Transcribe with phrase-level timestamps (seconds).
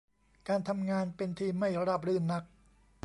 [0.47, 2.43] การทำงานเป็นทีมไม่ราบรื่นนัก